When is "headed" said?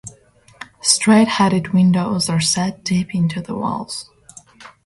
1.27-1.73